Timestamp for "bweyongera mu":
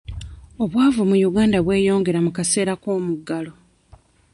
1.65-2.31